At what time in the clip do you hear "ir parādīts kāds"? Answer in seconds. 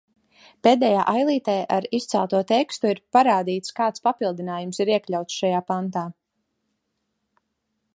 2.95-4.07